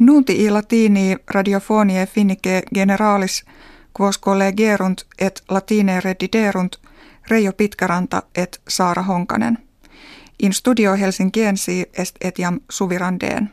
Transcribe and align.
Nunti 0.00 0.44
i 0.44 0.50
latini 0.50 1.16
radiofonie 1.30 2.06
finnike 2.06 2.62
generalis 2.74 3.44
quos 4.00 4.20
collegerunt 4.20 5.00
et 5.18 5.42
latine 5.50 6.00
rediderunt 6.00 6.76
Reijo 7.30 7.52
Pitkäranta 7.52 8.22
et 8.34 8.60
Saara 8.68 9.02
Honkanen. 9.02 9.58
In 10.42 10.52
studio 10.52 10.94
Helsinkiensi 10.94 11.84
est 11.98 12.16
etiam 12.20 12.60
suvirandeen. 12.70 13.50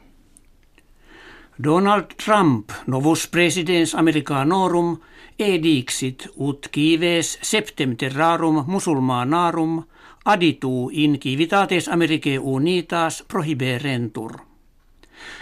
Donald 1.64 2.06
Trump, 2.26 2.70
novus 2.88 3.28
presidens 3.28 3.96
americanorum, 3.96 4.98
edixit 5.40 6.28
ut 6.38 6.68
kives 6.72 7.40
septem 7.42 7.98
terrarum 7.98 8.64
musulmanarum 8.68 9.84
aditu 10.26 10.90
in 10.92 11.20
civitates 11.20 11.90
Americae 11.90 12.40
unitas 12.40 13.24
prohiberentur. 13.28 14.32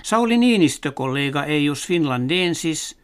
Sauli 0.03 0.37
Niinistö 0.37 0.91
kollega 0.91 1.45
eius 1.45 1.87
finlandensis 1.87 2.95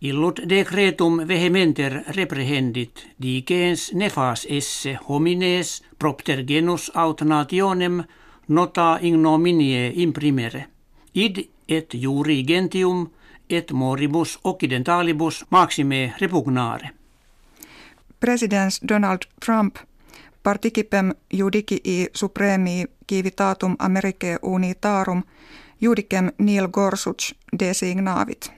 illut 0.00 0.40
decretum 0.48 1.28
vehementer 1.28 2.02
reprehendit 2.16 3.08
digens 3.22 3.92
nefas 3.94 4.46
esse 4.50 4.98
homines 5.08 5.82
propter 5.98 6.44
genus 6.44 6.90
aut 6.94 7.20
nationem 7.20 8.04
nota 8.48 8.98
ignominie 9.02 9.92
imprimere. 9.94 10.64
Id 11.14 11.36
et 11.68 11.94
juri 11.94 12.44
gentium 12.44 13.10
et 13.50 13.72
moribus 13.72 14.38
occidentalibus 14.44 15.44
maxime 15.50 16.12
repugnare. 16.20 16.90
Presidents 18.20 18.80
Donald 18.88 19.18
Trump 19.44 19.76
participem 20.42 21.12
judicii 21.32 22.08
supremi 22.14 22.84
civitatum 23.08 23.76
Americae 23.78 24.38
unitarum 24.42 25.22
judicem 25.82 26.32
nil 26.38 26.68
gorsuch 26.68 27.34
designavit. 27.58 28.52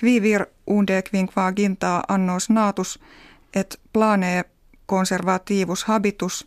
Quivir 0.00 0.46
unde 0.66 1.02
quinquaginta 1.02 2.02
annos 2.08 2.50
natus 2.50 2.98
et 3.54 3.80
plane 3.92 4.44
conservativus 4.86 5.84
habitus 5.84 6.46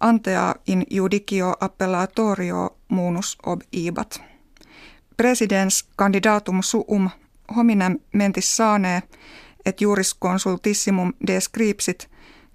antea 0.00 0.54
in 0.66 0.86
judicio 0.90 1.54
appellatorio 1.60 2.76
munus 2.88 3.38
ob 3.46 3.60
ibat. 3.72 4.20
Presidens 5.16 5.88
candidatum 5.96 6.62
suum 6.62 7.10
hominem 7.56 7.98
mentis 8.12 8.56
saane 8.56 9.02
et 9.64 9.80
juris 9.80 10.14
consultissimum 10.14 11.12
descripsit 11.26 12.08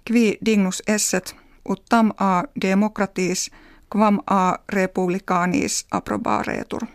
qui 0.04 0.38
dignus 0.46 0.82
esset 0.86 1.36
ut 1.68 1.84
tam 1.88 2.12
a 2.20 2.44
democratis 2.60 3.50
quam 3.88 4.20
a 4.26 4.58
republicanis 4.68 5.86
approbaretur. 5.90 6.86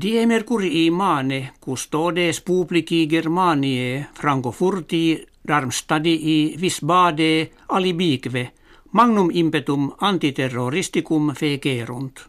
Die 0.00 0.26
Mercurii 0.26 0.90
mane 0.90 1.52
custodes 1.64 2.40
publici 2.40 3.06
Germaniae 3.06 4.06
Frankfurti 4.14 5.26
Darmstadii 5.48 6.56
Visbade 6.60 7.50
alibique 7.68 8.52
magnum 8.92 9.30
impetum 9.32 9.92
antiterroristicum 10.00 11.34
fecerunt. 11.34 12.26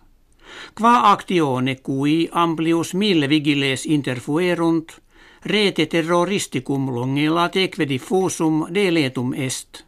Qua 0.74 1.12
actione 1.12 1.82
cui 1.82 2.30
amplius 2.32 2.94
mille 2.94 3.28
vigiles 3.30 3.86
interfuerunt, 3.86 5.02
rete 5.46 5.86
terroristicum 5.86 6.90
longela 6.94 7.50
teque 7.50 7.88
diffusum 7.88 8.66
deletum 8.74 9.34
est. 9.34 9.86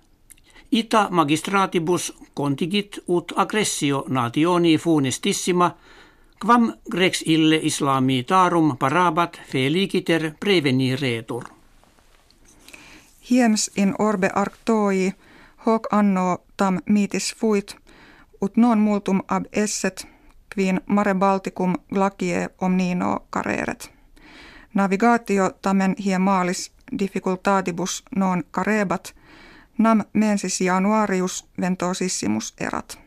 Ita 0.71 1.07
magistratibus 1.11 2.13
contigit 2.39 2.99
ut 3.07 3.33
aggressio 3.35 4.05
nationi 4.07 4.77
funestissima, 4.77 5.71
quam 6.45 6.73
grex 6.91 7.23
ille 7.25 7.59
islamitarum 7.63 8.77
parabat 8.77 9.41
feliciter 9.51 10.31
preveniretur. 10.39 11.43
Hiems 13.29 13.71
in 13.75 13.95
orbe 13.99 14.29
arctoi 14.35 15.11
hoc 15.65 15.87
anno 15.91 16.37
tam 16.57 16.79
mitis 16.85 17.35
fuit, 17.37 17.75
ut 18.41 18.57
non 18.57 18.79
multum 18.79 19.19
ab 19.27 19.43
esset 19.51 20.07
quin 20.55 20.81
mare 20.85 21.15
Balticum 21.15 21.75
glacie 21.93 22.49
omnino 22.61 23.19
careret. 23.29 23.91
Navigatio 24.73 25.51
tamen 25.61 25.95
hiemalis 26.05 26.71
difficultatibus 26.99 28.03
non 28.15 28.43
carebat, 28.51 29.13
nam 29.79 30.03
mensis 30.13 30.59
januarius 30.61 31.45
ventosissimus 31.61 32.53
erat. 32.59 32.99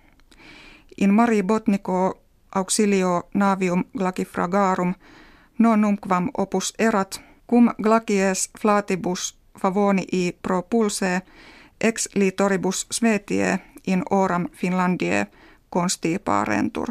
In 0.99 1.15
mari 1.15 1.43
botnico 1.43 2.23
auxilio 2.55 3.29
navium 3.35 3.85
glacifragarum 3.99 4.95
non 5.59 5.81
numquam 5.81 6.31
opus 6.39 6.75
erat, 6.79 7.21
cum 7.51 7.71
glacies 7.83 8.51
flatibus 8.61 9.39
favonii 9.61 10.33
propulse 10.43 11.23
ex 11.81 12.09
litoribus 12.15 12.87
svetie 12.93 13.59
in 13.87 14.03
oram 14.11 14.49
Finlandie 14.53 15.27
constiparentur. 15.71 16.89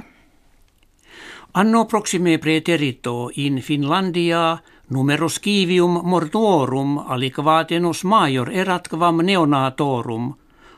Anno 1.53 1.85
proxime 1.85 2.37
preterito 2.37 3.29
in 3.35 3.57
Finlandia 3.57 4.57
numerus 4.91 5.39
kivium 5.39 6.01
mortuorum 6.03 6.97
aliquatenus 6.97 8.03
major 8.03 8.49
erat 8.51 8.87
quam 8.87 9.17
neonatorum, 9.17 10.33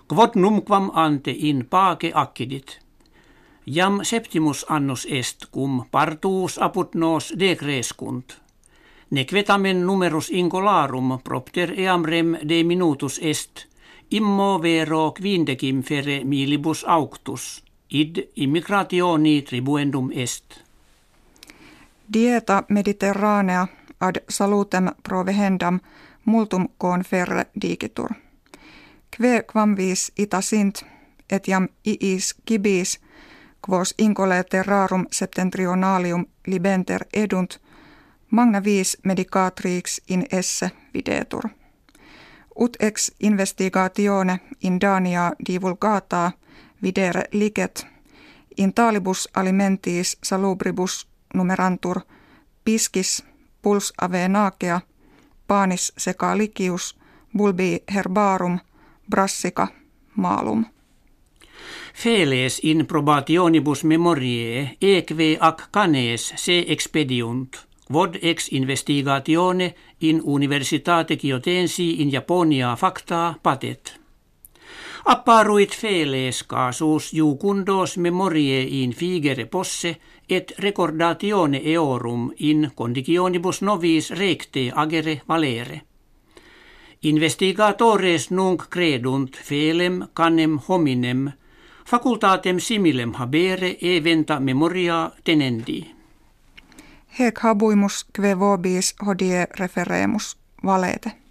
quod 0.08 0.36
numquam 0.36 0.92
ante 0.94 1.32
in 1.32 1.66
pace 1.70 2.12
accidit. 2.14 2.80
Jam 3.66 4.00
septimus 4.04 4.66
annus 4.70 5.08
est 5.10 5.46
cum 5.52 5.86
partuus 5.92 6.62
apud 6.62 6.90
nos 6.96 7.34
decrescunt. 7.40 8.38
Nequetamen 9.10 9.86
numerus 9.86 10.30
incolarum 10.30 11.20
propter 11.24 11.74
eam 11.80 12.06
rem 12.06 12.38
de 12.50 12.64
minutus 12.64 13.20
est, 13.24 13.66
immo 14.12 14.62
vero 14.62 15.12
quindecim 15.12 15.82
fere 15.82 16.24
milibus 16.24 16.86
auctus, 16.88 17.64
id 17.90 18.30
immigrationi 18.36 19.42
tribuendum 19.42 20.12
est. 20.14 20.62
Dieta 22.14 22.64
mediterranea 22.70 23.68
ad 24.08 24.16
salutem 24.30 24.86
provehendam 25.04 25.80
multum 26.26 26.68
conferre 26.78 27.46
digitur. 27.62 28.10
Kve 29.18 29.44
quam 29.52 29.76
vis 29.78 30.12
ita 30.18 30.42
sint 30.42 30.86
etiam 31.32 31.68
iis 31.86 32.36
kibis 32.46 33.00
quos 33.62 33.96
incole 33.98 34.44
terrarum 34.44 35.06
septentrionalium 35.12 36.26
libenter 36.48 37.02
edunt 37.14 37.62
magna 38.32 38.64
vis 38.64 38.98
medicatrix 39.04 40.02
in 40.10 40.26
esse 40.32 40.72
videtur. 40.94 41.44
Ut 42.60 42.78
ex 42.80 43.12
investigatione 43.20 44.40
in 44.62 44.82
Dania 44.82 45.32
divulgata 45.48 46.32
videre 46.84 47.24
licet 47.32 47.88
in 48.58 48.74
talibus 48.74 49.30
alimentis 49.34 50.18
salubribus 50.24 51.08
numerantur 51.34 52.02
piscis 52.66 53.26
puls 53.64 53.94
nacea, 54.28 54.82
panis 55.48 55.94
seca 55.98 56.38
licius, 56.38 56.96
bulbi 57.38 57.84
herbarum, 57.88 58.60
brassica, 59.10 59.68
malum. 60.16 60.66
Feles 61.94 62.60
in 62.64 62.86
probationibus 62.86 63.84
memoriae 63.84 64.78
eque 64.82 65.38
ac 65.40 65.62
canes 65.72 66.34
se 66.36 66.66
expediunt, 66.68 67.58
vod 67.90 68.18
ex 68.22 68.48
investigatione 68.52 69.74
in 70.02 70.22
Universitate 70.24 71.16
Kiotensi 71.16 72.02
in 72.02 72.10
Japonia 72.12 72.76
facta 72.76 73.36
patet. 73.44 74.03
Apparuit 75.06 75.76
feles 75.76 76.44
casus 76.44 77.12
memoriae 77.98 78.62
in 78.84 78.94
figere 78.94 79.46
posse 79.46 80.00
et 80.30 80.54
recordatione 80.60 81.60
eorum 81.64 82.32
in 82.40 82.72
conditionibus 82.76 83.62
novis 83.62 84.12
recte 84.12 84.72
agere 84.76 85.22
valere. 85.28 85.82
Investigatores 87.02 88.30
nunc 88.32 88.70
credunt 88.70 89.36
felem 89.36 90.08
canem 90.14 90.60
hominem 90.68 91.32
facultatem 91.86 92.60
similem 92.60 93.14
habere 93.14 93.78
eventa 93.82 94.40
memoria 94.40 95.12
tenendi. 95.24 95.92
Hec 97.20 97.40
habuimus 97.44 98.06
kve 98.14 98.40
vobis 98.40 98.96
hodie 99.06 99.48
referemus 99.60 100.38
valete. 100.64 101.23